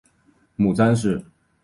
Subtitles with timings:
[0.55, 1.23] 母詹氏。